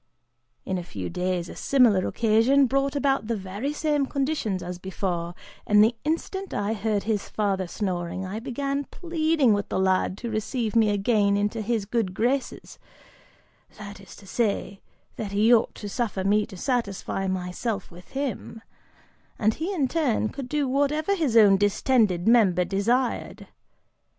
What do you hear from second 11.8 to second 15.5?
good graces, that is to say, that